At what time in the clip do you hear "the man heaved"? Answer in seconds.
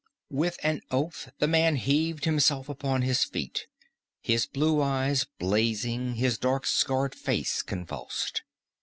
1.37-2.25